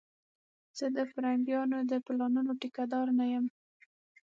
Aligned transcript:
زه 0.77 0.85
د 0.95 0.97
پرنګيانو 1.11 1.77
د 1.91 1.93
پلانونو 2.05 2.51
ټيکه 2.61 2.83
دار 2.93 3.07
نه 3.19 3.25
یم 3.33 3.45